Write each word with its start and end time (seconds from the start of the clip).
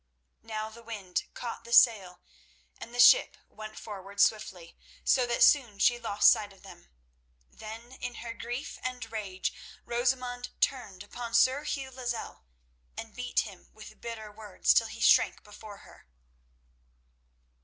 Now 0.41 0.71
the 0.71 0.81
wind 0.81 1.25
caught 1.35 1.63
the 1.63 1.71
sail 1.71 2.21
and 2.79 2.91
the 2.91 2.99
ship 2.99 3.37
went 3.47 3.77
forward 3.77 4.19
swiftly, 4.19 4.75
so 5.03 5.27
that 5.27 5.43
soon 5.43 5.77
she 5.77 5.99
lost 5.99 6.31
sight 6.31 6.51
of 6.51 6.63
them. 6.63 6.87
Then 7.51 7.91
in 7.91 8.15
her 8.15 8.33
grief 8.33 8.79
and 8.81 9.11
rage 9.11 9.53
Rosamund 9.85 10.59
turned 10.59 11.03
upon 11.03 11.35
Sir 11.35 11.65
Hugh 11.65 11.91
Lozelle 11.91 12.45
and 12.97 13.13
beat 13.13 13.41
him 13.41 13.69
with 13.75 14.01
bitter 14.01 14.31
words 14.31 14.73
till 14.73 14.87
he 14.87 15.01
shrank 15.01 15.43
before 15.43 15.77
her. 15.85 16.07